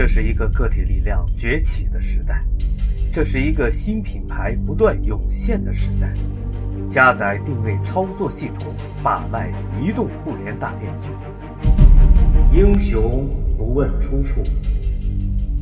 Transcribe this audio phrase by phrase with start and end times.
[0.00, 2.40] 这是一个个体力量崛起的时代，
[3.12, 6.10] 这是一个新品牌不断涌现的时代。
[6.90, 11.10] 加载定位操作系统把脉移动互联大变局，
[12.58, 13.28] 英雄
[13.58, 14.42] 不问出处，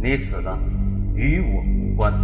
[0.00, 0.56] 你死了
[1.16, 2.14] 与我无关。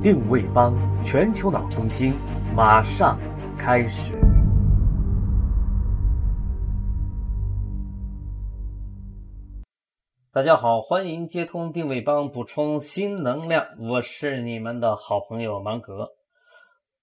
[0.00, 2.14] 定位帮全球脑中心
[2.54, 3.18] 马上
[3.58, 4.15] 开始。
[10.36, 13.66] 大家好，欢迎接通定位帮，补充新能量。
[13.80, 16.10] 我是你们的好朋友芒格。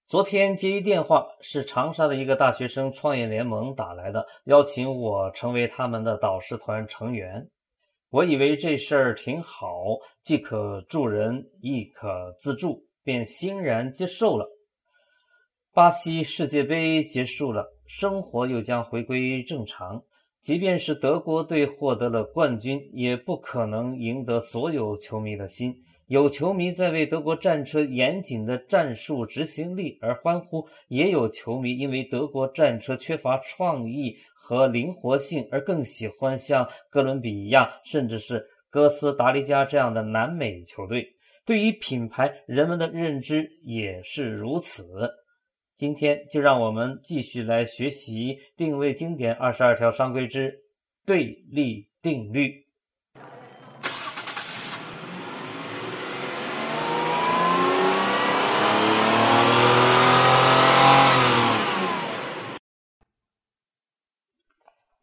[0.06, 7.44] 昨天接一电话，是长沙的一个大学生创业联盟打来的，邀请我成为他们的导师团成员。
[8.10, 9.68] 我以为这事儿挺好，
[10.22, 14.48] 既可助人，亦可自助，便欣然接受了。
[15.72, 20.00] 巴西世界杯结束了，生活又将回归正常。
[20.44, 25.74] 即便是德国队获得了冠军，也不可能赢得所有球迷的心。
[26.08, 41.08] 有球迷在为德国战车严谨的战术执行力而欢呼，也有球迷因为德国战车缺乏创意和灵活性而更喜欢像哥伦比亚甚至是哥斯达黎加这样的南美球队。
[41.46, 44.84] 对于品牌，人们的认知也是如此。
[45.76, 50.62] 今天就让我们继续来学习定位经典二十二条商规之
[51.04, 52.64] 对立定律。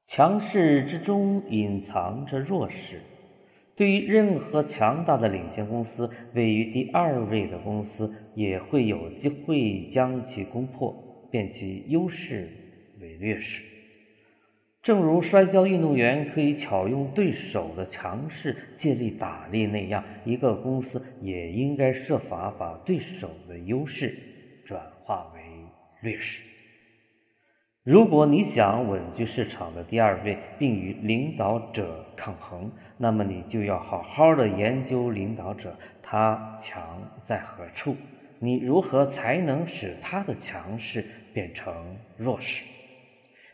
[0.08, 3.11] 强势之中隐藏着弱势。
[3.76, 10.94] 对于任何强大的领先公司，位于第二位的公司也会有机会将其攻破，
[11.32, 12.50] 变其优势
[13.00, 13.64] 为劣势。
[14.84, 24.18] 正如摔跤运动员可以巧用对手的强势借力打力那样，一个公司也应该设法把对手的优势
[24.66, 25.42] 转化为
[26.02, 26.42] 劣势。
[27.84, 37.98] 如果你想稳居市场的第二位，并与领导者抗衡，那么你就要好好的研究领导者，他强在何处？
[38.38, 41.04] 你如何才能使他的强势
[41.34, 41.74] 变成
[42.18, 42.64] 弱势？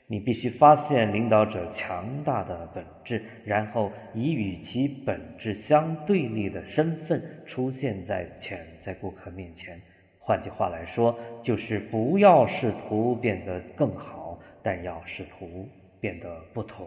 [0.07, 9.81] 你必须发现领导者强大的本质，然后以与其本质相对立的身份出现在潜在顾客面前。
[10.27, 15.65] 换句话来说，就是不要试图变得更好，但要试图
[16.01, 16.85] 变得不同。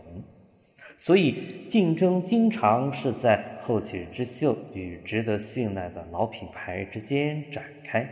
[0.99, 8.07] 所以，竞争经常是在后起之秀与值得信赖的老品牌之间展开。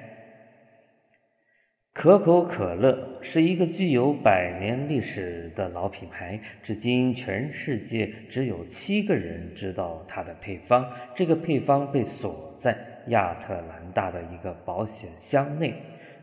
[1.92, 10.90] 可口可乐是一个具有百年历史的老品牌，至今全世界只有七个人知道它的配方。
[11.14, 12.74] 这个配方被锁在。
[13.08, 15.74] 亚特兰大的一个保险箱内，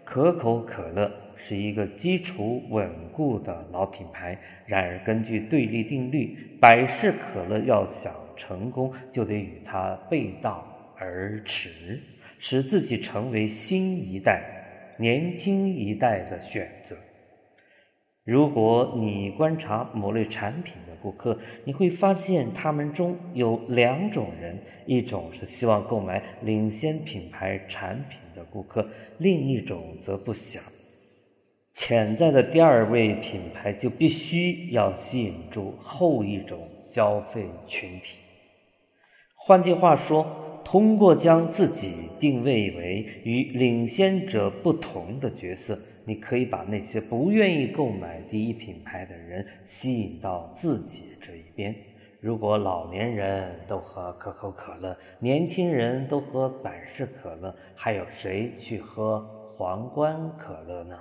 [0.04, 4.38] 可口可乐是一个基础稳固的老品牌。
[4.66, 10.66] 然而，根据对立定律，百事可乐要想成功，就得与它背道
[10.98, 12.00] 而驰，
[12.40, 14.42] 使自己成为新一代、
[14.98, 16.96] 年轻一代的选择。
[18.26, 28.84] 如果你观察某类产品的顾客，你会发现他们中有两种人：一种是希望购买领先品牌产品的顾客，
[29.20, 30.64] 另一种则不想。
[31.76, 38.18] 潜在的第二位品牌就必须要吸引住后一种消费群体。
[39.36, 40.26] 换句话说，
[40.64, 45.78] 通过将自己定位为与领先者不同的角色。
[46.08, 51.76] 你可以把那些不愿意购买第一品牌的人吸引到自己这一边。
[52.20, 59.20] 如果老年人都喝可口可乐，年轻人都喝百事可乐，还有谁去喝
[59.52, 60.96] 皇冠可乐呢？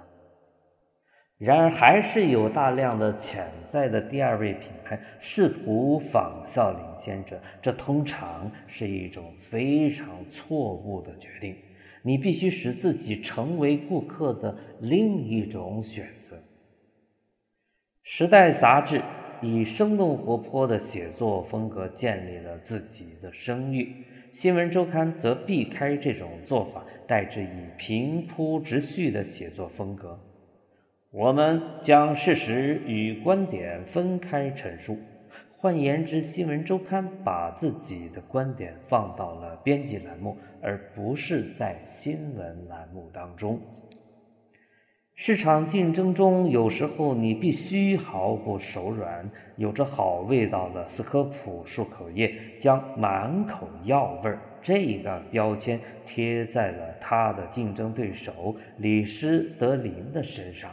[1.38, 11.56] 然而，还是有大量的潜在的第二位品牌试图仿效领先者，这通常是一种非常错误的决定。
[12.02, 16.36] 你必须使自己成为顾客的另一种选择。
[18.02, 19.02] 《时代》杂志
[19.42, 23.84] 以生动活泼的写作风格建立了自己的声誉，
[24.32, 30.16] 《新闻周刊》则避开这种做法，代之以平铺直叙的写作风格。
[31.16, 34.98] 我们将事实与观点分开陈述。
[35.56, 43.60] 换言之，新闻周刊把自己的观点放到了编辑栏目，而不是在新闻栏目当中。
[45.14, 49.30] 市场竞争中，有时候你必须毫不手软。
[49.56, 60.72] 有着好味道的斯科普漱口液将“满口药味儿”这个标签贴在了他的竞争对手李施德林的身上，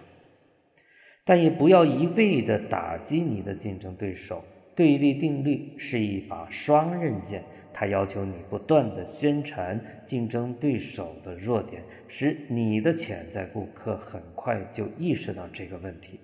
[1.24, 4.44] 但也不要一味地打击你的竞争对手。
[4.76, 7.44] 对立定律是一把双刃剑。
[7.74, 16.20] 它要求你不断地宣传竞争对手的弱点，使你的潜在顾客很快就意识到这个问题。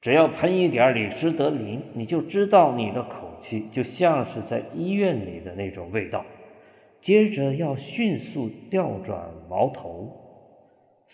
[0.00, 6.24] 只要喷一点李施德林，你就知道你的口气就像是在医院里的那种味道。
[7.00, 10.23] 接着要迅速调转矛头，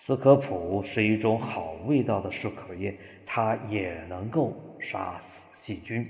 [0.03, 6.07] 斯科普是一种好味道的漱口液，它也能够杀死细菌。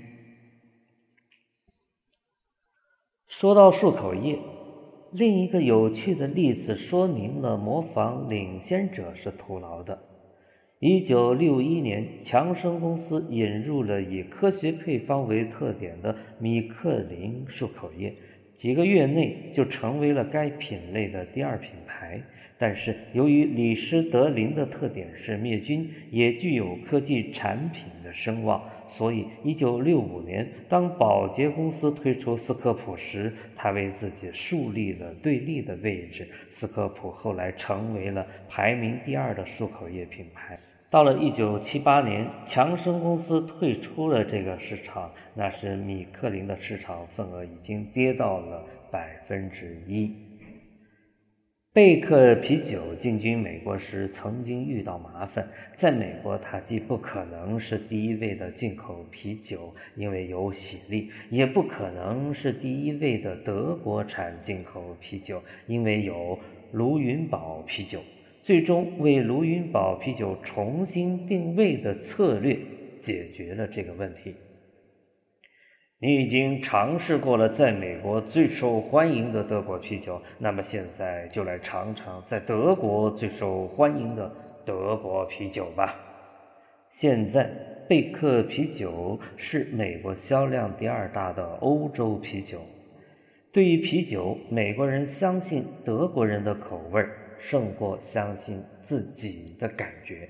[3.27, 4.39] 说到漱口液，
[5.11, 10.01] 另一个有趣的例子说明了模仿领先者是徒劳的。
[10.79, 18.15] 一九六一年，强生公司引入了以科学配方为特点的米克林漱口液，
[18.55, 21.71] 几个月内就成为了该品类的第二品。
[22.61, 36.29] 但是，由于李施德林的特点是灭菌，也具有科技产品的声望，所以1965年，当宝洁公司推出斯科普时，他为自己树立了对立的位置。
[36.51, 40.59] 斯科普后来成为了排名第二的漱口液品牌。
[40.87, 50.13] 到了1978年，强生公司退出了这个市场，那时米克林的市场份额已经跌到了百分之一。
[51.73, 55.47] 贝克啤酒进军美国时，曾经遇到麻烦。
[55.73, 66.37] 在美国，它既不可能是第一位的进口啤酒，因为有喜力；也不可能是第一位的德国产进口啤酒，因为有
[66.73, 68.01] 卢云堡啤酒。
[68.43, 72.59] 最终，为卢云堡啤酒重新定位的策略
[72.99, 74.35] 解决了这个问题。
[76.03, 84.33] 你已经尝试过了在美国最受欢迎的德国啤酒，那么现在就来尝尝在德国最受欢迎的
[84.65, 85.95] 德国啤酒吧。
[86.89, 87.47] 现在，
[87.87, 92.59] 贝克啤酒是美国销量第二大的欧洲啤酒。
[93.51, 97.05] 对于啤酒，美国人相信德国人的口味
[97.37, 100.27] 胜过相信自己的感觉。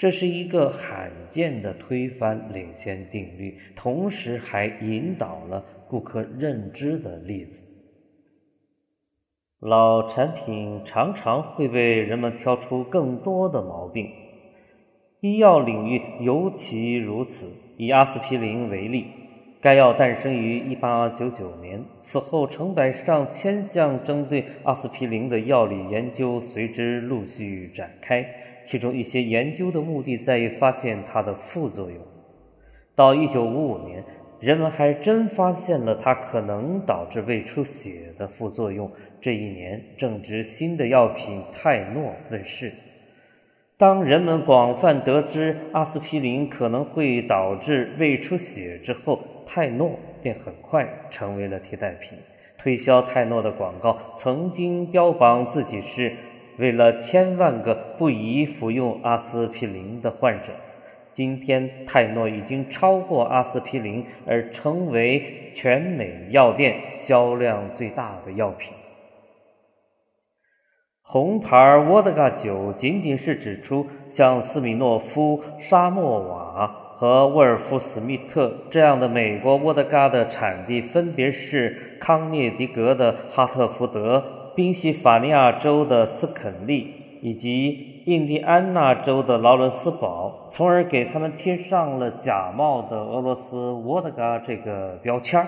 [0.00, 7.62] 这是一个罕见的推翻领先定律，同时还引导了顾客认知的例子。
[9.58, 14.10] 老产品常常会被人们挑出更多的毛病，
[15.20, 17.52] 医药领域尤其如此。
[17.76, 19.04] 以阿司匹林为例，
[19.60, 28.26] 该药诞生于1899年，此后成百上千项针对阿司匹林的药理研究随之陆续展开。
[28.64, 31.98] 其中一些研究的目的在于发现它的副作用。
[32.94, 34.04] 到1955年，
[34.40, 38.90] 人们还真发现了它可能导致胃出血的副作用。
[39.20, 42.72] 这一年正值新的药品泰诺问世。
[43.76, 52.18] 当人们广泛得知阿司匹林可能会导致胃出血之后，泰诺便很快成为了替代品。
[52.58, 56.14] 推销泰诺的广告曾经标榜自己是。
[56.60, 60.52] 为了千万个不宜服用阿司匹林的患者，
[61.10, 68.74] 今天泰诺已经超过阿司匹林，而成为全美药店销量最大的药品。
[71.02, 84.22] 红牌沃德嘎酒仅仅是指出，像斯米诺夫、沙莫瓦和沃尔夫史密特这样的美国沃德嘎的产地分别是康涅狄格的哈特福德。
[84.54, 86.92] 宾夕法尼亚州的斯肯利
[87.22, 95.46] 以及印第安纳州的劳伦斯堡，从而给他们贴上了假冒的俄罗斯沃德嘎这个标签儿。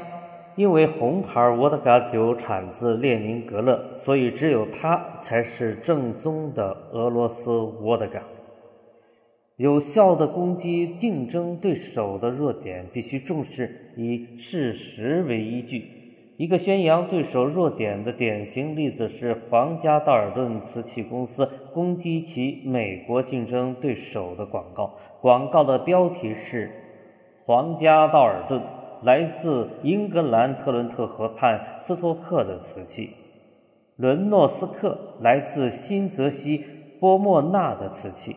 [0.54, 8.22] 因为红牌沃德嘎酒产自列宁格勒，所以只有它才是正宗的俄罗斯沃德嘎。
[9.56, 16.01] 有效的攻击竞争对手的弱点，必须重视以事实为依据。
[16.42, 24.92] 一个宣扬对手弱点的典型例子是皇家道尔顿瓷器公司攻击其美国竞争对手的广告。
[25.20, 26.68] 广告的标题是
[27.46, 28.60] ：“皇家道尔顿
[29.04, 33.10] 来自英格兰特伦特河畔斯托克的瓷器，
[33.94, 36.64] 伦诺斯克来自新泽西
[36.98, 38.34] 波莫纳的瓷器。”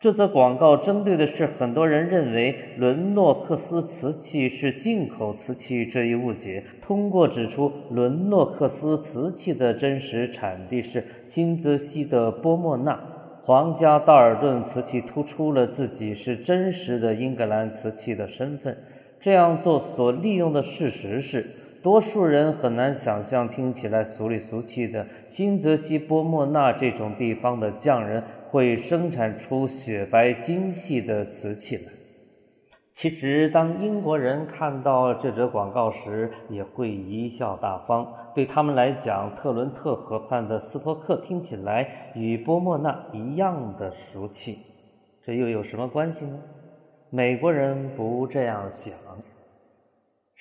[0.00, 6.64] 这则广告针对的是很多人认为伦诺克斯瓷器是进口瓷器这一误解。
[6.80, 12.98] 通过指出伦诺克斯瓷器的真实产地是新泽西的波莫纳，
[13.42, 18.74] 皇家道尔顿瓷器突出了自己是真实的英格兰瓷器的身份。
[19.20, 21.44] 这样做所利用的事实是，
[21.82, 31.92] 多数人很难想象听起来俗里俗气的新泽西波莫纳这种地方的匠人会生产出雪白精细的瓷器来。
[32.92, 38.06] 其实，当英国人看到这则广告时，也会贻笑大方。
[38.34, 44.58] 对他们来讲，特伦特河畔的斯托克听起来与波莫纳一样的俗气，
[45.24, 46.38] 这又有什么关系呢？
[47.08, 48.92] 美国人不这样想。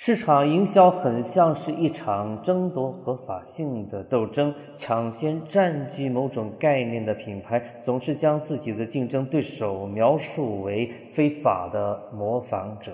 [0.01, 12.93] 市场营销很像是一场争夺合法性的斗争，抢先占据某种概念的品牌总是将自己的竞争对手描述为非法的模仿者。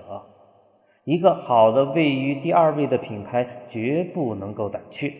[1.03, 5.13] 一个好的位于第二位的品牌绝不能够胆怯。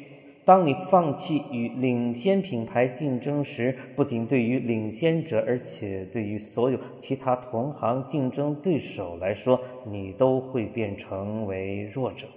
[0.46, 12.28] 当你放弃与领先品牌竞争时，不仅对于领先者，而且对于所有其他同行竞争对手来说，你都会变成为弱者。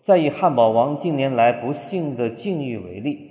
[0.00, 3.29] 再以汉堡王近年来不幸的境遇为例，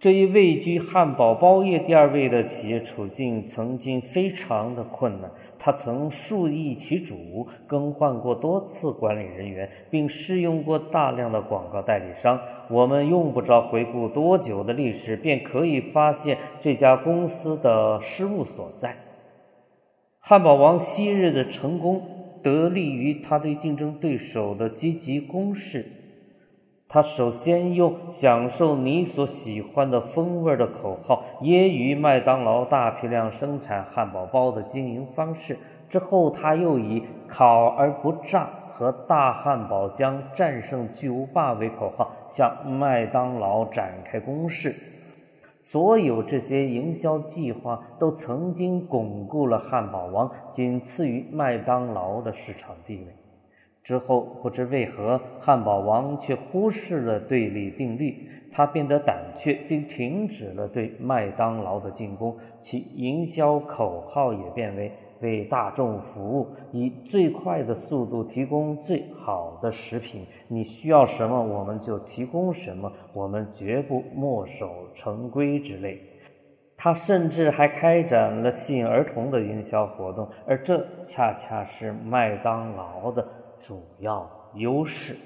[0.00, 5.30] 这一位居汉堡包业第二位的企业处境曾经非常的困难。
[5.58, 12.40] 他曾数易其主，更换过多次管理人员，并试用过大量的广告代理商。
[12.70, 18.96] 我们用不着回顾多久的历史，便可以发现这家公司的失误所在。
[20.18, 22.00] 汉堡王昔日的成功
[22.42, 25.84] 得力于他对竞争对手的积极攻势。
[26.92, 35.56] 他首先用“享受你所喜欢的风味”的口号揶揄麦当劳大批量生产汉堡包的经营方式，
[35.88, 44.74] 之后他又以“烤而不炸”和“大汉堡将战胜巨无霸”为口号向麦当劳展开攻势。
[45.62, 53.06] 所有这些营销计划都曾经巩固了汉堡王仅次于麦当劳的市场地位。
[53.82, 62.36] 之后，不知为何，汉堡王却忽视了对立定律，他变得胆怯，并停止了对麦当劳的进攻。
[62.60, 70.26] 其营销口号也变为“为大众服务，以最快的速度提供最好的食品。
[70.46, 75.98] 你需要什么，我们就提供什么，我们绝不墨守成规”之类。
[76.76, 83.26] 他甚至还开展了吸引儿童的营销活动，而这恰恰是麦当劳的。
[83.60, 85.16] 主要优势。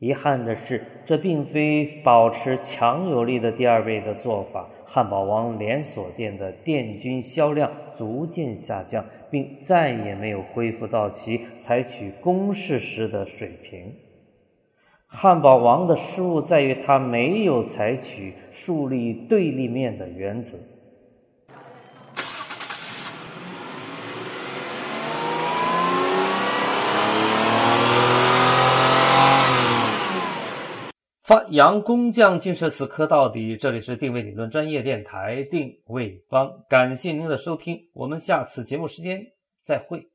[0.00, 4.68] 遗憾的是，这并非保持强有力的第二位的做法。
[4.84, 13.94] 汉堡王连锁店的店均销量逐渐下降，并再也没有恢复到其采取攻势时的水平。
[15.06, 20.58] 汉堡王的失误在于，他没有采取树立对立面的原则。
[31.24, 33.56] 发扬工匠精神死磕到底。
[33.56, 39.24] 这里是定位理论专业电台定位帮，感谢您的收听，我们下次节目时间
[39.62, 40.06] 再会。